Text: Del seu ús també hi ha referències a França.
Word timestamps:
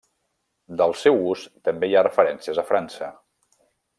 Del 0.79 0.93
seu 1.01 1.19
ús 1.33 1.43
també 1.69 1.91
hi 1.91 1.95
ha 1.99 2.03
referències 2.09 2.63
a 2.63 2.67
França. 2.73 3.13